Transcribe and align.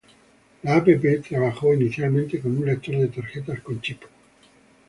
La 0.63 0.77
app 0.77 0.87
trabajó 1.29 1.75
inicialmente 1.75 2.39
con 2.41 2.57
un 2.57 2.65
lector 2.65 2.97
de 2.97 3.09
tarjetas 3.09 3.61
con 3.61 3.79
chip. 3.81 4.01